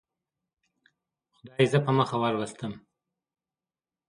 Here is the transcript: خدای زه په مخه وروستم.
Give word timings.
خدای 1.35 1.65
زه 1.71 1.79
په 1.85 1.91
مخه 1.97 2.17
وروستم. 2.19 2.73